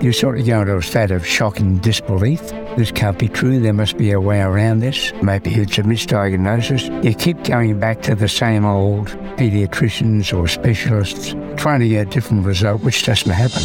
you 0.00 0.12
sort 0.12 0.38
of 0.38 0.46
go 0.46 0.60
into 0.60 0.76
a 0.76 0.82
state 0.82 1.10
of 1.10 1.26
shock 1.26 1.58
and 1.58 1.82
disbelief. 1.82 2.40
This 2.76 2.92
can't 2.92 3.18
be 3.18 3.28
true. 3.28 3.58
There 3.58 3.72
must 3.72 3.96
be 3.96 4.12
a 4.12 4.20
way 4.20 4.40
around 4.40 4.78
this. 4.78 5.12
Maybe 5.22 5.52
it's 5.54 5.76
a 5.78 5.82
misdiagnosis. 5.82 7.04
You 7.04 7.14
keep 7.14 7.42
going 7.42 7.80
back 7.80 8.02
to 8.02 8.14
the 8.14 8.28
same 8.28 8.64
old 8.64 9.08
paediatricians 9.36 10.36
or 10.36 10.46
specialists, 10.46 11.34
trying 11.60 11.80
to 11.80 11.88
get 11.88 12.06
a 12.06 12.10
different 12.10 12.46
result, 12.46 12.82
which 12.82 13.04
doesn't 13.04 13.30
happen. 13.30 13.62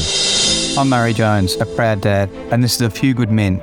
I'm 0.78 0.90
Murray 0.90 1.14
Jones, 1.14 1.56
a 1.58 1.68
proud 1.68 2.02
dad, 2.02 2.32
and 2.52 2.64
this 2.64 2.76
is 2.76 2.82
A 2.82 2.90
Few 2.90 3.14
Good 3.14 3.32
Men, 3.32 3.58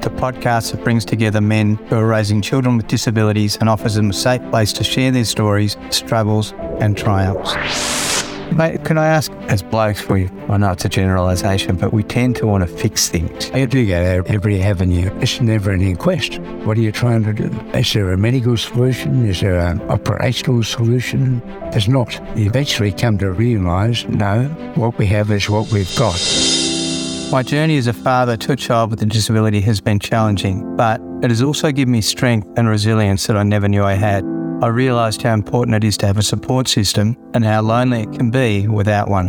the 0.00 0.10
podcast 0.10 0.72
that 0.72 0.82
brings 0.82 1.04
together 1.04 1.42
men 1.42 1.76
who 1.88 1.96
are 1.96 2.06
raising 2.06 2.40
children 2.40 2.78
with 2.78 2.86
disabilities 2.86 3.58
and 3.58 3.68
offers 3.68 3.94
them 3.94 4.08
a 4.08 4.14
safe 4.14 4.42
place 4.50 4.72
to 4.74 4.84
share 4.84 5.10
their 5.10 5.24
stories, 5.24 5.76
struggles, 5.90 6.54
and 6.80 6.96
triumphs. 6.96 7.95
Mate, 8.52 8.84
can 8.84 8.96
I 8.96 9.06
ask, 9.06 9.30
as 9.48 9.62
blokes, 9.62 10.08
we, 10.08 10.30
I 10.48 10.56
know 10.56 10.70
it's 10.72 10.84
a 10.84 10.88
generalisation, 10.88 11.76
but 11.76 11.92
we 11.92 12.02
tend 12.02 12.36
to 12.36 12.46
want 12.46 12.66
to 12.66 12.74
fix 12.74 13.08
things. 13.08 13.50
You 13.54 13.66
do 13.66 13.86
go 13.86 14.22
every 14.26 14.62
avenue. 14.62 15.10
It's 15.20 15.40
never 15.40 15.72
ending 15.72 15.96
quest. 15.96 16.38
What 16.64 16.78
are 16.78 16.80
you 16.80 16.92
trying 16.92 17.24
to 17.24 17.32
do? 17.32 17.50
Is 17.74 17.92
there 17.92 18.12
a 18.12 18.16
medical 18.16 18.56
solution? 18.56 19.26
Is 19.28 19.40
there 19.40 19.58
an 19.58 19.82
operational 19.90 20.62
solution? 20.62 21.40
There's 21.70 21.88
not. 21.88 22.14
You 22.36 22.46
eventually 22.46 22.92
come 22.92 23.18
to 23.18 23.30
realise, 23.30 24.06
no, 24.08 24.44
what 24.76 24.96
we 24.96 25.06
have 25.06 25.30
is 25.30 25.50
what 25.50 25.70
we've 25.72 25.94
got. 25.96 26.14
My 27.30 27.42
journey 27.42 27.76
as 27.76 27.88
a 27.88 27.92
father 27.92 28.36
to 28.36 28.52
a 28.52 28.56
child 28.56 28.90
with 28.90 29.02
a 29.02 29.06
disability 29.06 29.60
has 29.62 29.80
been 29.80 29.98
challenging, 29.98 30.76
but 30.76 31.00
it 31.22 31.30
has 31.30 31.42
also 31.42 31.72
given 31.72 31.92
me 31.92 32.00
strength 32.00 32.48
and 32.56 32.68
resilience 32.68 33.26
that 33.26 33.36
I 33.36 33.42
never 33.42 33.68
knew 33.68 33.82
I 33.82 33.94
had. 33.94 34.24
I 34.62 34.68
realised 34.68 35.20
how 35.20 35.34
important 35.34 35.74
it 35.74 35.84
is 35.84 35.98
to 35.98 36.06
have 36.06 36.16
a 36.16 36.22
support 36.22 36.66
system 36.66 37.14
and 37.34 37.44
how 37.44 37.60
lonely 37.60 38.04
it 38.04 38.12
can 38.12 38.30
be 38.30 38.66
without 38.66 39.10
one. 39.10 39.26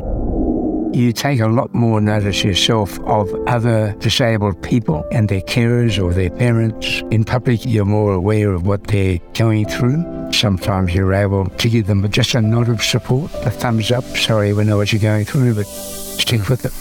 You 0.93 1.11
take 1.11 1.41
a 1.41 1.47
lot 1.47 1.73
more 1.75 1.99
notice 1.99 2.45
yourself 2.45 2.97
of 3.01 3.29
other 3.45 3.93
disabled 3.99 4.63
people 4.63 5.05
and 5.11 5.27
their 5.27 5.41
carers 5.41 6.01
or 6.01 6.13
their 6.13 6.29
parents. 6.29 7.03
In 7.11 7.25
public, 7.25 7.65
you're 7.65 7.83
more 7.83 8.13
aware 8.13 8.53
of 8.53 8.65
what 8.65 8.87
they're 8.87 9.19
going 9.33 9.67
through. 9.67 10.01
Sometimes 10.31 10.93
you're 10.93 11.13
able 11.13 11.45
to 11.49 11.69
give 11.69 11.87
them 11.87 12.09
just 12.11 12.35
a 12.35 12.41
nod 12.41 12.69
of 12.69 12.83
support, 12.83 13.31
a 13.45 13.49
thumbs 13.49 13.91
up. 13.91 14.03
Sorry, 14.03 14.53
we 14.53 14.63
know 14.63 14.77
what 14.77 14.93
you're 14.93 15.01
going 15.01 15.25
through, 15.25 15.55
but 15.55 15.65
stick 15.65 16.49
with 16.49 16.65
it. 16.65 16.73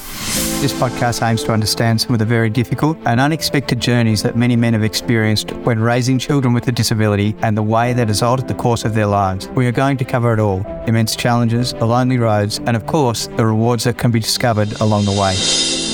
This 0.61 0.73
podcast 0.73 1.27
aims 1.27 1.45
to 1.45 1.53
understand 1.53 2.01
some 2.01 2.13
of 2.13 2.19
the 2.19 2.25
very 2.25 2.51
difficult 2.51 2.99
and 3.05 3.21
unexpected 3.21 3.79
journeys 3.79 4.23
that 4.23 4.37
many 4.37 4.57
men 4.57 4.73
have 4.73 4.83
experienced 4.83 5.53
when 5.53 5.79
raising 5.79 6.19
children 6.19 6.55
with 6.55 6.67
a 6.69 6.73
disability 6.73 7.37
and 7.43 7.57
the 7.57 7.63
way 7.63 7.93
that 7.93 8.09
has 8.09 8.23
altered 8.23 8.49
the 8.49 8.55
course 8.55 8.85
of 8.85 8.95
their 8.95 9.07
lives. 9.07 9.49
We 9.49 9.67
are 9.67 9.73
going 9.73 9.99
to 9.99 10.05
cover 10.05 10.33
it 10.33 10.41
all 10.41 10.65
immense 10.87 11.15
challenges, 11.15 11.73
the 11.75 11.87
lonely 11.87 12.19
roads, 12.19 12.59
and 12.61 12.77
of 12.77 12.87
course, 12.87 13.27
the 13.27 13.47
rewards 13.47 13.85
that 13.85 13.99
can 13.99 14.11
be 14.11 14.21
discovered 14.21 14.81
along 14.81 15.05
the 15.05 15.13
way. 15.13 15.86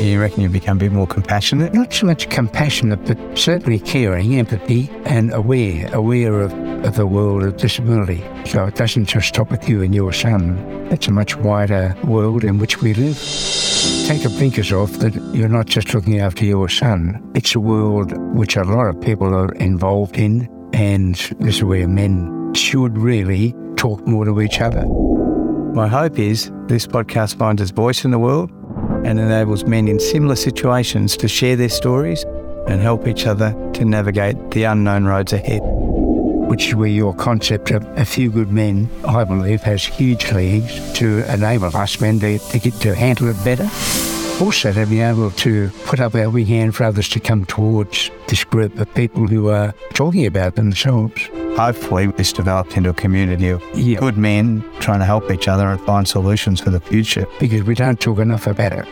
You 0.00 0.20
reckon 0.20 0.42
you 0.42 0.48
become 0.48 0.76
a 0.76 0.80
bit 0.80 0.92
more 0.92 1.06
compassionate? 1.06 1.72
Not 1.72 1.92
so 1.92 2.06
much 2.06 2.28
compassionate, 2.28 3.04
but 3.06 3.38
certainly 3.38 3.78
caring, 3.78 4.34
empathy, 4.34 4.90
and 5.04 5.32
aware, 5.32 5.88
aware 5.94 6.40
of, 6.42 6.52
of 6.84 6.96
the 6.96 7.06
world 7.06 7.42
of 7.44 7.56
disability. 7.56 8.22
So 8.44 8.64
it 8.64 8.74
doesn't 8.74 9.06
just 9.06 9.28
stop 9.28 9.50
with 9.50 9.68
you 9.68 9.82
and 9.82 9.94
your 9.94 10.12
son. 10.12 10.58
It's 10.90 11.06
a 11.06 11.12
much 11.12 11.36
wider 11.36 11.96
world 12.04 12.44
in 12.44 12.58
which 12.58 12.82
we 12.82 12.92
live. 12.92 13.16
Take 14.06 14.22
the 14.22 14.34
blinkers 14.36 14.72
off 14.72 14.92
that 14.94 15.14
you're 15.34 15.48
not 15.48 15.66
just 15.66 15.94
looking 15.94 16.20
after 16.20 16.44
your 16.44 16.68
son. 16.68 17.22
It's 17.34 17.54
a 17.54 17.60
world 17.60 18.12
which 18.36 18.56
a 18.56 18.64
lot 18.64 18.86
of 18.86 19.00
people 19.00 19.34
are 19.34 19.52
involved 19.54 20.18
in, 20.18 20.48
and 20.74 21.14
this 21.38 21.56
is 21.56 21.64
where 21.64 21.88
men 21.88 22.52
should 22.54 22.98
really 22.98 23.54
talk 23.76 24.06
more 24.06 24.24
to 24.24 24.40
each 24.42 24.60
other. 24.60 24.84
My 25.74 25.88
hope 25.88 26.18
is 26.18 26.50
this 26.66 26.86
podcast 26.86 27.36
finds 27.36 27.62
its 27.62 27.70
voice 27.70 28.04
in 28.04 28.10
the 28.10 28.18
world 28.18 28.50
and 29.04 29.18
enables 29.20 29.64
men 29.64 29.88
in 29.88 29.98
similar 29.98 30.36
situations 30.36 31.16
to 31.18 31.28
share 31.28 31.56
their 31.56 31.68
stories 31.68 32.24
and 32.66 32.80
help 32.80 33.06
each 33.06 33.26
other 33.26 33.52
to 33.74 33.84
navigate 33.84 34.52
the 34.52 34.64
unknown 34.64 35.04
roads 35.04 35.32
ahead. 35.32 35.60
Which 35.62 36.68
is 36.68 36.74
where 36.74 36.88
your 36.88 37.14
concept 37.14 37.70
of 37.70 37.84
a 37.98 38.04
few 38.04 38.30
good 38.30 38.50
men, 38.50 38.88
I 39.06 39.24
believe, 39.24 39.62
has 39.62 39.84
huge 39.84 40.30
legs 40.32 40.92
to 40.94 41.24
enable 41.32 41.74
us 41.76 42.00
men 42.00 42.20
to, 42.20 42.38
to 42.38 42.58
get 42.58 42.74
to 42.80 42.94
handle 42.94 43.28
it 43.28 43.44
better. 43.44 43.68
Also, 44.44 44.72
to 44.72 44.86
be 44.86 45.00
able 45.00 45.30
to 45.30 45.70
put 45.84 46.00
up 46.00 46.14
our 46.14 46.30
big 46.30 46.48
hand 46.48 46.74
for 46.74 46.84
others 46.84 47.08
to 47.10 47.20
come 47.20 47.44
towards 47.44 48.10
this 48.28 48.44
group 48.44 48.78
of 48.78 48.92
people 48.94 49.26
who 49.26 49.48
are 49.48 49.72
talking 49.94 50.26
about 50.26 50.56
themselves. 50.56 51.28
Hopefully, 51.56 52.06
this 52.08 52.32
develops 52.32 52.76
into 52.76 52.90
a 52.90 52.94
community 52.94 53.48
of 53.48 53.62
Yeah. 53.74 54.00
good 54.00 54.16
men 54.18 54.64
trying 54.80 54.98
to 54.98 55.04
help 55.04 55.30
each 55.30 55.46
other 55.46 55.68
and 55.68 55.80
find 55.82 56.06
solutions 56.06 56.60
for 56.60 56.70
the 56.70 56.80
future. 56.80 57.26
Because 57.38 57.62
we 57.62 57.74
don't 57.76 58.00
talk 58.00 58.18
enough 58.18 58.46
about 58.48 58.72
it. 58.72 58.86